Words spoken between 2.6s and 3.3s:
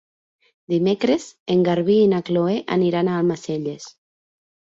aniran a